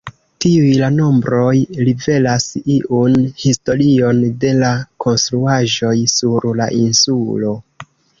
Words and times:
Tiel 0.43 0.77
la 0.83 0.87
nombroj 0.93 1.51
rivelas 1.89 2.47
iun 2.75 3.17
historion 3.43 4.21
de 4.45 4.55
la 4.63 4.71
konstruaĵoj 5.05 5.93
sur 6.15 6.49
la 6.63 6.69
insulo. 6.79 7.53